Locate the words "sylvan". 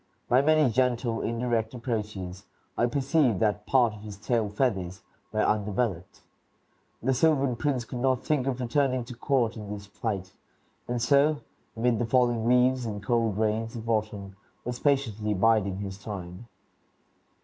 7.13-7.55